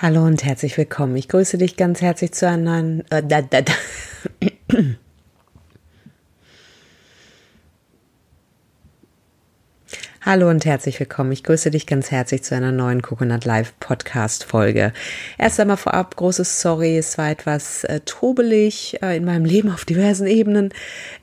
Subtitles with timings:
[0.00, 1.16] Hallo und herzlich willkommen.
[1.16, 3.10] Ich grüße dich ganz herzlich zu einer neuen.
[3.10, 3.72] Äh, da, da, da.
[10.20, 11.32] Hallo und herzlich willkommen.
[11.32, 14.92] Ich grüße dich ganz herzlich zu einer neuen Coconut Live Podcast Folge.
[15.36, 19.84] Erst einmal vorab großes Sorry, es war etwas äh, trubelig äh, in meinem Leben auf
[19.84, 20.68] diversen Ebenen.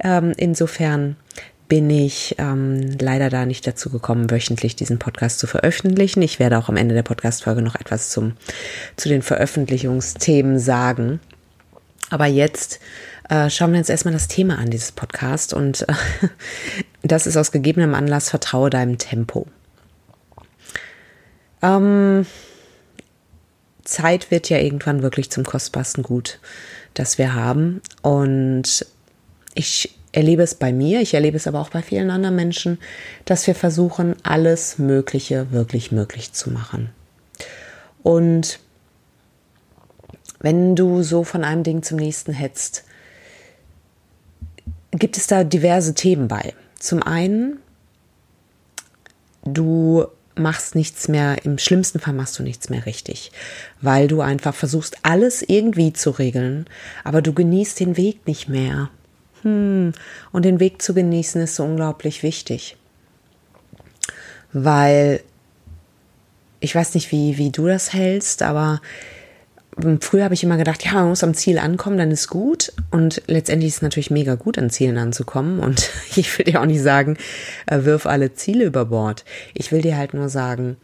[0.04, 1.16] Ähm, insofern
[1.68, 6.22] bin ich ähm, leider da nicht dazu gekommen, wöchentlich diesen Podcast zu veröffentlichen.
[6.22, 8.34] Ich werde auch am Ende der Podcast-Folge noch etwas zum,
[8.96, 11.20] zu den Veröffentlichungsthemen sagen.
[12.10, 12.80] Aber jetzt
[13.30, 15.54] äh, schauen wir uns erstmal das Thema an, dieses Podcast.
[15.54, 15.94] Und äh,
[17.04, 19.48] das ist aus gegebenem Anlass Vertraue deinem Tempo.
[21.64, 22.28] Ähm,
[23.84, 26.40] Zeit wird ja irgendwann wirklich zum kostbarsten Gut,
[26.94, 27.82] das wir haben.
[28.04, 28.86] Und
[29.56, 32.80] ich erlebe es bei mir, ich erlebe es aber auch bei vielen anderen Menschen,
[33.26, 36.90] dass wir versuchen, alles Mögliche wirklich möglich zu machen.
[38.04, 38.60] Und
[40.40, 42.84] wenn du so von einem Ding zum nächsten hetzt,
[44.92, 46.54] gibt es da diverse Themen bei.
[46.80, 47.60] Zum einen,
[49.44, 50.06] du
[50.36, 53.32] machst nichts mehr, im schlimmsten Fall machst du nichts mehr richtig,
[53.82, 56.68] weil du einfach versuchst, alles irgendwie zu regeln,
[57.04, 58.90] aber du genießt den Weg nicht mehr.
[59.46, 59.94] Hm.
[60.32, 62.76] Und den Weg zu genießen ist so unglaublich wichtig.
[64.52, 65.22] Weil
[66.60, 68.82] ich weiß nicht, wie, wie du das hältst, aber
[69.80, 72.74] hm, früher habe ich immer gedacht, ja, man muss am Ziel ankommen, dann ist gut.
[72.90, 75.60] Und letztendlich ist es natürlich mega gut, an Zielen anzukommen.
[75.60, 77.18] Und ich will dir auch nicht sagen,
[77.68, 79.26] äh, wirf alle Ziele über Bord.
[79.54, 80.78] Ich will dir halt nur sagen,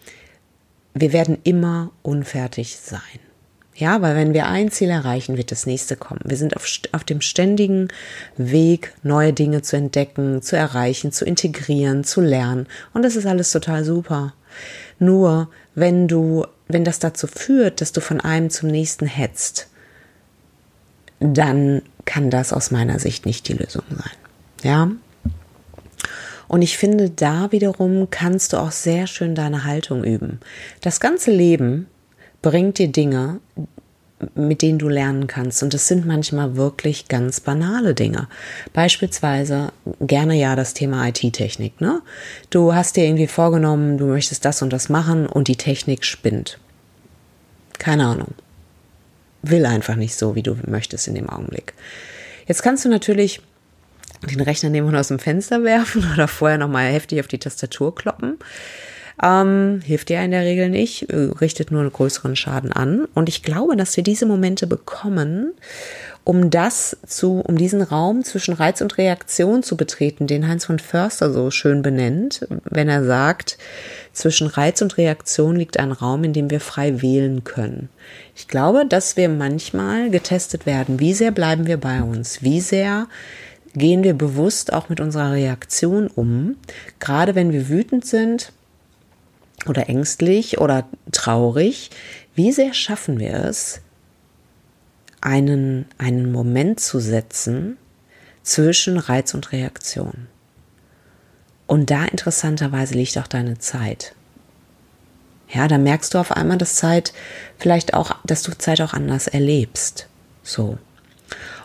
[0.94, 3.31] wir werden immer unfertig sein.
[3.76, 6.22] Ja, weil wenn wir ein Ziel erreichen, wird das nächste kommen.
[6.26, 7.88] Wir sind auf, auf dem ständigen
[8.38, 12.68] Weg, neue Dinge zu entdecken, zu erreichen, zu integrieren, zu lernen.
[12.94, 14.34] Und das ist alles total super.
[15.00, 19.68] Nur wenn du, wenn das dazu führt, dass du von einem zum nächsten hetzt,
[21.20, 24.12] dann kann das aus meiner Sicht nicht die Lösung sein.
[24.64, 24.92] Ja?
[26.48, 30.42] Und ich finde, da wiederum kannst du auch sehr schön deine Haltung üben.
[30.82, 31.88] Das ganze Leben
[32.42, 33.40] bringt dir Dinge,
[34.36, 35.64] mit denen du lernen kannst.
[35.64, 38.28] Und das sind manchmal wirklich ganz banale Dinge.
[38.74, 41.82] Beispielsweise gerne ja das Thema IT-Technik.
[41.82, 42.02] Ne?
[42.50, 46.60] Du hast dir irgendwie vorgenommen, du möchtest das und das machen und die Technik spinnt.
[47.80, 48.34] Keine Ahnung.
[49.42, 51.74] Will einfach nicht so, wie du möchtest in dem Augenblick.
[52.48, 53.42] Jetzt kannst du natürlich
[54.30, 57.96] den Rechner nehmen und aus dem Fenster werfen oder vorher nochmal heftig auf die Tastatur
[57.96, 58.38] kloppen.
[59.24, 63.08] Ähm, hilft dir in der Regel nicht, äh, richtet nur einen größeren Schaden an.
[63.14, 65.54] Und ich glaube, dass wir diese Momente bekommen,
[66.24, 70.80] um das zu, um diesen Raum zwischen Reiz und Reaktion zu betreten, den Heinz von
[70.80, 73.58] Förster so schön benennt, wenn er sagt,
[74.14, 77.90] zwischen Reiz und Reaktion liegt ein Raum, in dem wir frei wählen können.
[78.36, 81.00] Ich glaube, dass wir manchmal getestet werden.
[81.00, 82.42] Wie sehr bleiben wir bei uns?
[82.44, 83.08] Wie sehr
[83.74, 86.58] gehen wir bewusst auch mit unserer Reaktion um?
[87.00, 88.52] Gerade wenn wir wütend sind,
[89.68, 91.92] oder ängstlich oder traurig,
[92.36, 93.82] wie sehr schaffen wir es,
[95.22, 97.78] einen, einen Moment zu setzen
[98.44, 100.28] zwischen Reiz und Reaktion.
[101.68, 104.14] Und da interessanterweise liegt auch deine Zeit.
[105.54, 107.14] Ja, da merkst du auf einmal, dass Zeit
[107.58, 110.08] vielleicht auch, dass du Zeit auch anders erlebst.
[110.44, 110.78] So.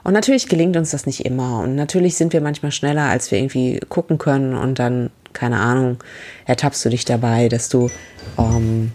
[0.04, 1.60] Und natürlich gelingt uns das nicht immer.
[1.60, 4.54] Und natürlich sind wir manchmal schneller, als wir irgendwie gucken können.
[4.54, 5.98] Und dann keine Ahnung,
[6.46, 7.90] ertappst du dich dabei, dass du,
[8.38, 8.92] ähm,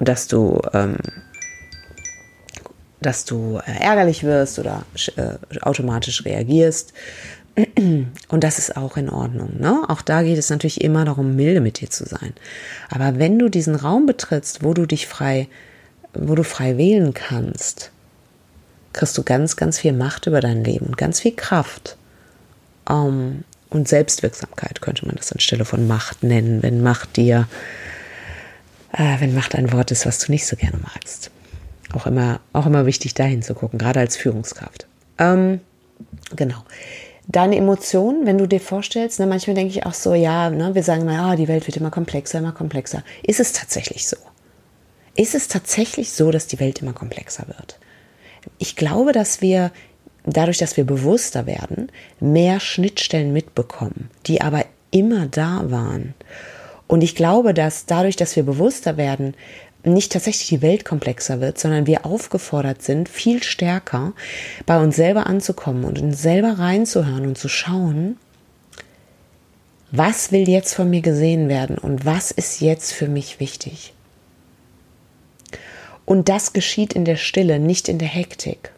[0.00, 0.96] dass du, ähm,
[3.00, 4.84] dass du äh, ärgerlich wirst oder
[5.16, 6.92] äh, automatisch reagierst.
[8.28, 9.58] Und das ist auch in Ordnung.
[9.58, 9.82] Ne?
[9.88, 12.32] Auch da geht es natürlich immer darum, milde mit dir zu sein.
[12.88, 15.48] Aber wenn du diesen Raum betrittst, wo du dich frei,
[16.14, 17.90] wo du frei wählen kannst,
[18.92, 21.96] kriegst du ganz, ganz viel Macht über dein Leben und ganz viel Kraft.
[22.88, 27.48] Um, und Selbstwirksamkeit könnte man das anstelle von Macht nennen, wenn Macht dir,
[28.92, 31.30] äh, wenn Macht ein Wort ist, was du nicht so gerne magst.
[31.92, 34.86] Auch immer, auch immer wichtig, dahin zu gucken, gerade als Führungskraft.
[35.18, 35.60] Ähm,
[36.36, 36.64] genau.
[37.26, 40.82] Deine Emotionen, wenn du dir vorstellst, ne, manchmal denke ich auch so, ja, ne, wir
[40.82, 43.04] sagen mal, ja, die Welt wird immer komplexer, immer komplexer.
[43.22, 44.16] Ist es tatsächlich so?
[45.14, 47.78] Ist es tatsächlich so, dass die Welt immer komplexer wird?
[48.58, 49.70] Ich glaube, dass wir
[50.24, 51.90] dadurch, dass wir bewusster werden,
[52.20, 56.14] mehr Schnittstellen mitbekommen, die aber immer da waren.
[56.86, 59.34] Und ich glaube, dass dadurch, dass wir bewusster werden,
[59.84, 64.12] nicht tatsächlich die Welt komplexer wird, sondern wir aufgefordert sind, viel stärker
[64.66, 68.16] bei uns selber anzukommen und uns selber reinzuhören und zu schauen,
[69.90, 73.94] was will jetzt von mir gesehen werden und was ist jetzt für mich wichtig.
[76.04, 78.72] Und das geschieht in der Stille, nicht in der Hektik.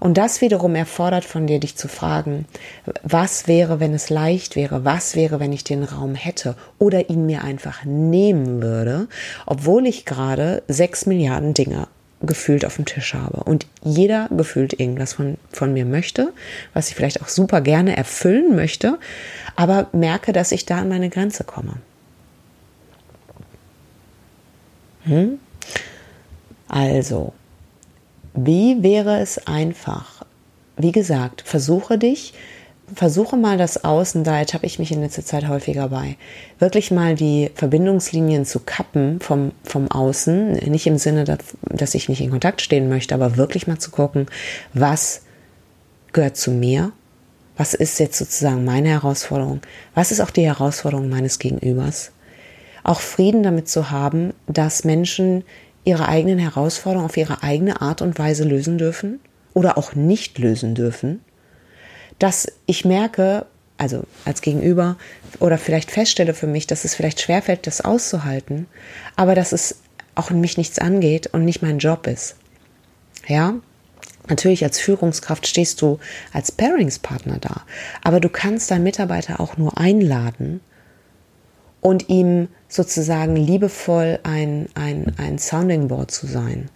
[0.00, 2.46] Und das wiederum erfordert von dir, dich zu fragen,
[3.02, 4.84] was wäre, wenn es leicht wäre?
[4.84, 9.08] Was wäre, wenn ich den Raum hätte oder ihn mir einfach nehmen würde,
[9.46, 11.88] obwohl ich gerade sechs Milliarden Dinge
[12.20, 16.32] gefühlt auf dem Tisch habe und jeder gefühlt irgendwas von, von mir möchte,
[16.74, 18.98] was ich vielleicht auch super gerne erfüllen möchte,
[19.54, 21.74] aber merke, dass ich da an meine Grenze komme.
[25.04, 25.38] Hm?
[26.66, 27.32] Also,
[28.44, 30.24] wie wäre es einfach?
[30.76, 32.34] Wie gesagt, versuche dich,
[32.94, 36.16] versuche mal das Außen, da ertappe ich mich in letzter Zeit häufiger bei,
[36.58, 42.08] wirklich mal die Verbindungslinien zu kappen vom, vom Außen, nicht im Sinne, dass, dass ich
[42.08, 44.26] nicht in Kontakt stehen möchte, aber wirklich mal zu gucken,
[44.72, 45.22] was
[46.12, 46.92] gehört zu mir,
[47.56, 49.60] was ist jetzt sozusagen meine Herausforderung,
[49.94, 52.12] was ist auch die Herausforderung meines Gegenübers.
[52.84, 55.42] Auch Frieden damit zu haben, dass Menschen
[55.88, 59.20] ihre eigenen Herausforderungen auf ihre eigene Art und Weise lösen dürfen
[59.54, 61.20] oder auch nicht lösen dürfen,
[62.18, 63.46] dass ich merke,
[63.78, 64.98] also als Gegenüber
[65.40, 68.66] oder vielleicht feststelle für mich, dass es vielleicht schwerfällt, das auszuhalten,
[69.16, 69.78] aber dass es
[70.14, 72.36] auch in mich nichts angeht und nicht mein Job ist.
[73.26, 73.54] Ja,
[74.28, 75.98] Natürlich als Führungskraft stehst du
[76.34, 77.62] als Paringspartner da,
[78.02, 80.60] aber du kannst deinen Mitarbeiter auch nur einladen
[81.80, 86.68] und ihm sozusagen liebevoll ein, ein, ein Sounding Board zu sein.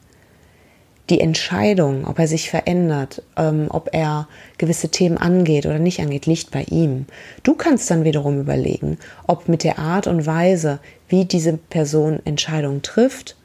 [1.11, 6.27] Die Entscheidung, ob er sich verändert, ähm, ob er gewisse Themen angeht oder nicht angeht,
[6.27, 7.07] liegt bei ihm.
[7.43, 10.79] Du kannst dann wiederum überlegen, ob mit der Art und Weise,
[11.09, 13.37] wie diese Person Entscheidungen trifft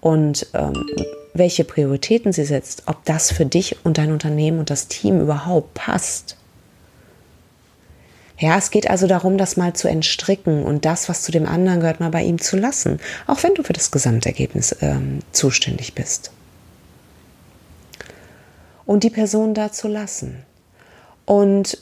[0.00, 0.74] und ähm,
[1.32, 5.74] welche Prioritäten sie setzt, ob das für dich und dein Unternehmen und das Team überhaupt
[5.74, 6.36] passt.
[8.38, 11.80] Ja, es geht also darum, das mal zu entstricken und das, was zu dem anderen
[11.80, 16.30] gehört, mal bei ihm zu lassen, auch wenn du für das Gesamtergebnis ähm, zuständig bist.
[18.84, 20.44] Und die Person da zu lassen
[21.24, 21.78] und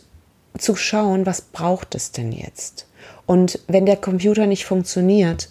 [0.56, 2.87] zu schauen, was braucht es denn jetzt?
[3.27, 5.49] Und wenn der Computer nicht funktioniert,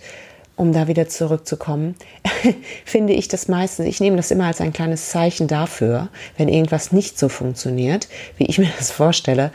[0.55, 1.95] um da wieder zurückzukommen,
[2.85, 6.91] finde ich das meistens, ich nehme das immer als ein kleines Zeichen dafür, wenn irgendwas
[6.91, 8.07] nicht so funktioniert,
[8.37, 9.51] wie ich mir das vorstelle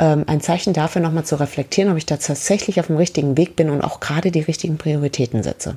[0.00, 3.54] ähm, ein Zeichen dafür, nochmal zu reflektieren, ob ich da tatsächlich auf dem richtigen Weg
[3.54, 5.76] bin und auch gerade die richtigen Prioritäten setze.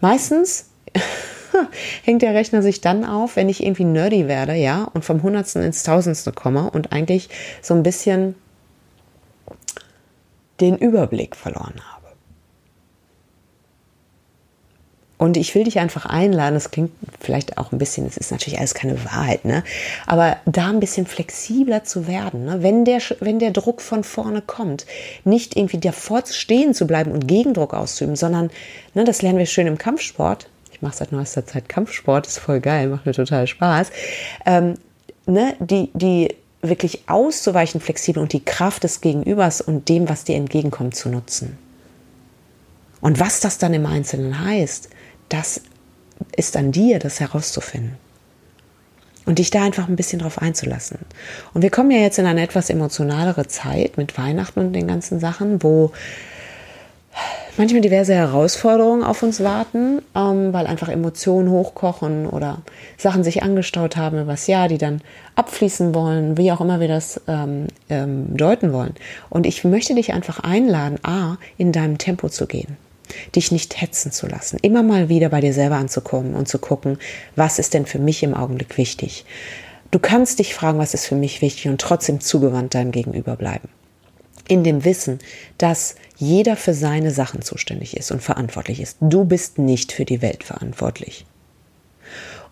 [0.00, 0.70] Meistens
[2.04, 5.62] hängt der Rechner sich dann auf, wenn ich irgendwie nerdy werde, ja, und vom Hundertsten
[5.62, 7.28] ins Tausendste komme und eigentlich
[7.60, 8.36] so ein bisschen
[10.60, 11.95] den Überblick verloren habe.
[15.18, 18.58] Und ich will dich einfach einladen, das klingt vielleicht auch ein bisschen, es ist natürlich
[18.58, 19.64] alles keine Wahrheit, ne?
[20.06, 22.62] aber da ein bisschen flexibler zu werden, ne?
[22.62, 24.84] wenn, der, wenn der Druck von vorne kommt,
[25.24, 28.50] nicht irgendwie davor stehen zu bleiben und Gegendruck auszuüben, sondern,
[28.92, 32.60] ne, das lernen wir schön im Kampfsport, ich mache seit neuester Zeit Kampfsport, ist voll
[32.60, 33.90] geil, macht mir total Spaß,
[34.44, 34.74] ähm,
[35.24, 40.36] ne, die, die wirklich auszuweichen, flexibel und die Kraft des Gegenübers und dem, was dir
[40.36, 41.56] entgegenkommt, zu nutzen.
[43.06, 44.88] Und was das dann im Einzelnen heißt,
[45.28, 45.60] das
[46.34, 47.94] ist an dir, das herauszufinden.
[49.26, 50.98] Und dich da einfach ein bisschen drauf einzulassen.
[51.54, 55.20] Und wir kommen ja jetzt in eine etwas emotionalere Zeit mit Weihnachten und den ganzen
[55.20, 55.92] Sachen, wo
[57.56, 62.62] manchmal diverse Herausforderungen auf uns warten, ähm, weil einfach Emotionen hochkochen oder
[62.96, 65.00] Sachen sich angestaut haben übers Jahr, die dann
[65.36, 68.94] abfließen wollen, wie auch immer wir das ähm, ähm, deuten wollen.
[69.30, 72.76] Und ich möchte dich einfach einladen, a, in deinem Tempo zu gehen
[73.34, 76.98] dich nicht hetzen zu lassen, immer mal wieder bei dir selber anzukommen und zu gucken,
[77.34, 79.24] was ist denn für mich im Augenblick wichtig.
[79.90, 83.68] Du kannst dich fragen, was ist für mich wichtig und trotzdem zugewandt deinem Gegenüber bleiben.
[84.48, 85.18] In dem Wissen,
[85.58, 88.96] dass jeder für seine Sachen zuständig ist und verantwortlich ist.
[89.00, 91.26] Du bist nicht für die Welt verantwortlich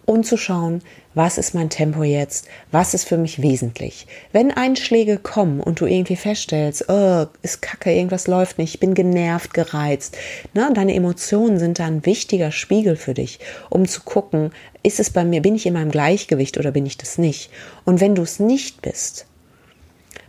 [0.06, 0.82] und zu schauen,
[1.14, 4.06] was ist mein Tempo jetzt, was ist für mich wesentlich.
[4.32, 8.94] Wenn Einschläge kommen und du irgendwie feststellst, oh, ist kacke, irgendwas läuft nicht, ich bin
[8.94, 10.16] genervt, gereizt,
[10.52, 13.38] ne, deine Emotionen sind da ein wichtiger Spiegel für dich,
[13.70, 14.50] um zu gucken,
[14.82, 17.50] ist es bei mir, bin ich in meinem Gleichgewicht oder bin ich das nicht?
[17.84, 19.26] Und wenn du es nicht bist,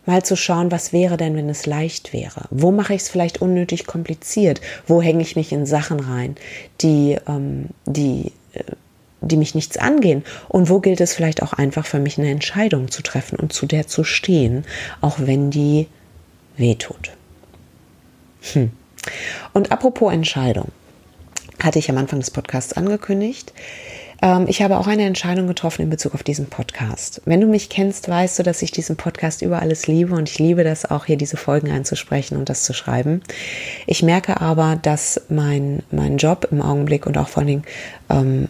[0.05, 2.45] mal zu schauen, was wäre denn, wenn es leicht wäre?
[2.51, 4.61] Wo mache ich es vielleicht unnötig kompliziert?
[4.87, 6.35] Wo hänge ich mich in Sachen rein,
[6.81, 8.61] die, ähm, die äh,
[9.27, 10.23] die mich nichts angehen?
[10.47, 13.65] Und wo gilt es vielleicht auch einfach für mich eine Entscheidung zu treffen und zu
[13.65, 14.65] der zu stehen,
[15.01, 15.87] auch wenn die
[16.57, 17.11] wehtut?
[18.53, 18.71] Hm.
[19.53, 20.71] Und apropos Entscheidung,
[21.61, 23.53] hatte ich am Anfang des Podcasts angekündigt.
[24.21, 27.21] Ähm, ich habe auch eine Entscheidung getroffen in Bezug auf diesen Podcast.
[27.25, 30.39] Wenn du mich kennst, weißt du, dass ich diesen Podcast über alles liebe und ich
[30.39, 33.21] liebe das auch hier diese Folgen einzusprechen und das zu schreiben.
[33.87, 37.63] Ich merke aber, dass mein, mein Job im Augenblick und auch vor allen Dingen
[38.09, 38.49] ähm,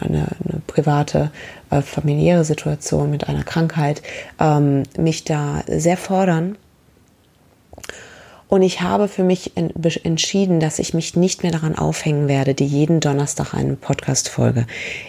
[0.00, 1.30] eine, eine private,
[1.70, 4.02] äh, familiäre Situation mit einer Krankheit
[4.40, 6.56] ähm, mich da sehr fordern
[8.48, 12.66] und ich habe für mich entschieden, dass ich mich nicht mehr daran aufhängen werde, die
[12.66, 14.66] jeden Donnerstag eine Podcast-Folge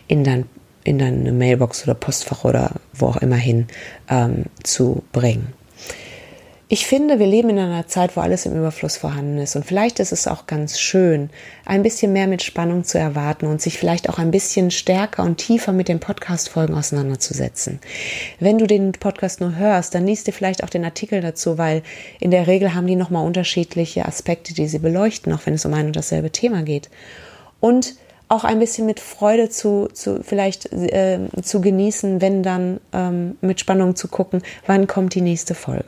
[0.07, 0.45] in dein
[0.83, 3.67] in deine Mailbox oder Postfach oder wo auch immer hin
[4.09, 5.53] ähm, zu bringen.
[6.69, 9.55] Ich finde, wir leben in einer Zeit, wo alles im Überfluss vorhanden ist.
[9.55, 11.29] Und vielleicht ist es auch ganz schön,
[11.65, 15.37] ein bisschen mehr mit Spannung zu erwarten und sich vielleicht auch ein bisschen stärker und
[15.37, 17.79] tiefer mit den Podcast-Folgen auseinanderzusetzen.
[18.41, 21.83] Wenn du den Podcast nur hörst, dann liest dir vielleicht auch den Artikel dazu, weil
[22.19, 25.73] in der Regel haben die nochmal unterschiedliche Aspekte, die sie beleuchten, auch wenn es um
[25.73, 26.89] ein und dasselbe Thema geht.
[27.61, 27.95] Und
[28.27, 33.61] auch ein bisschen mit Freude zu, zu vielleicht äh, zu genießen, wenn dann ähm, mit
[33.61, 35.85] Spannung zu gucken, wann kommt die nächste Folge.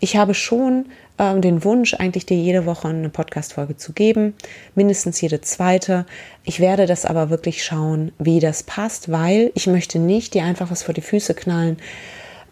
[0.00, 0.86] Ich habe schon
[1.18, 4.34] äh, den Wunsch, eigentlich dir jede Woche eine Podcast-Folge zu geben,
[4.74, 6.06] mindestens jede zweite.
[6.44, 10.70] Ich werde das aber wirklich schauen, wie das passt, weil ich möchte nicht dir einfach
[10.70, 11.78] was vor die Füße knallen,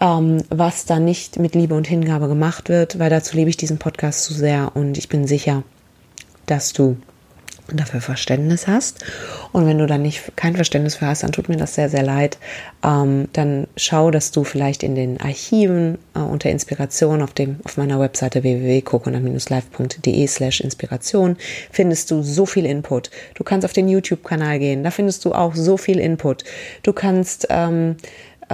[0.01, 3.79] ähm, was da nicht mit Liebe und Hingabe gemacht wird, weil dazu liebe ich diesen
[3.79, 5.63] Podcast zu sehr und ich bin sicher,
[6.47, 6.97] dass du
[7.69, 9.05] dafür Verständnis hast.
[9.53, 12.03] Und wenn du dann nicht kein Verständnis für hast, dann tut mir das sehr, sehr
[12.03, 12.39] leid.
[12.85, 17.77] Ähm, dann schau, dass du vielleicht in den Archiven äh, unter Inspiration auf dem auf
[17.77, 21.37] meiner Webseite www.coconut-live.de slash Inspiration
[21.71, 23.11] findest du so viel Input.
[23.35, 26.45] Du kannst auf den YouTube-Kanal gehen, da findest du auch so viel Input.
[26.83, 27.97] Du kannst ähm,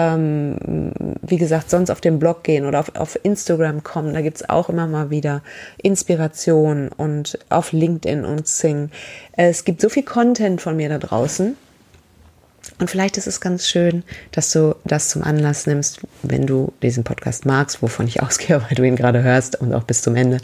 [0.00, 0.92] ähm,
[1.22, 4.14] wie gesagt, sonst auf den Blog gehen oder auf, auf Instagram kommen.
[4.14, 5.42] Da gibt es auch immer mal wieder
[5.82, 8.90] Inspiration und auf LinkedIn und Sing.
[9.32, 11.56] Es gibt so viel Content von mir da draußen.
[12.78, 17.04] Und vielleicht ist es ganz schön, dass du das zum Anlass nimmst, wenn du diesen
[17.04, 20.38] Podcast magst, wovon ich ausgehe, weil du ihn gerade hörst und auch bis zum Ende,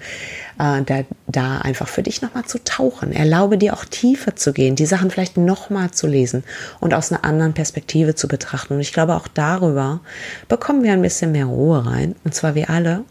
[0.58, 3.12] äh, da, da einfach für dich nochmal zu tauchen.
[3.12, 6.44] Erlaube dir auch tiefer zu gehen, die Sachen vielleicht nochmal zu lesen
[6.80, 8.74] und aus einer anderen Perspektive zu betrachten.
[8.74, 10.00] Und ich glaube, auch darüber
[10.48, 13.04] bekommen wir ein bisschen mehr Ruhe rein, und zwar wir alle.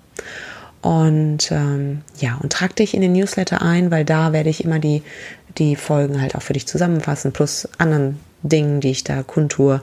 [0.82, 4.78] Und ähm, ja, und trag dich in den Newsletter ein, weil da werde ich immer
[4.78, 5.02] die,
[5.58, 8.20] die Folgen halt auch für dich zusammenfassen, plus anderen
[8.50, 9.82] Dingen, die ich da kundtue.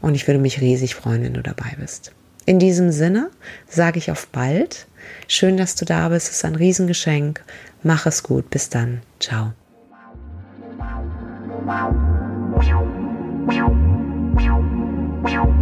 [0.00, 2.12] Und ich würde mich riesig freuen, wenn du dabei bist.
[2.44, 3.30] In diesem Sinne
[3.68, 4.86] sage ich auf bald.
[5.28, 6.28] Schön, dass du da bist.
[6.28, 7.42] Es ist ein Riesengeschenk.
[7.82, 8.50] Mach es gut.
[8.50, 9.02] Bis dann.
[9.20, 9.52] Ciao.
[15.24, 15.61] Wow.